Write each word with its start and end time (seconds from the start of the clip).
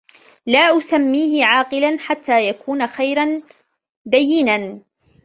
لَا 0.45 0.77
أُسَمِّيهِ 0.77 1.45
عَاقِلًا 1.45 1.97
حَتَّى 1.99 2.47
يَكُونَ 2.49 2.87
خَيِّرًا 2.87 3.41
دَيِّنًا 4.05 4.79